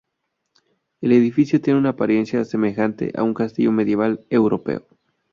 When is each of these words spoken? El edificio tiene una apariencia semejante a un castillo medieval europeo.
El 1.01 1.11
edificio 1.11 1.61
tiene 1.61 1.77
una 1.77 1.89
apariencia 1.89 2.43
semejante 2.43 3.11
a 3.15 3.21
un 3.21 3.35
castillo 3.35 3.71
medieval 3.71 4.25
europeo. 4.31 4.87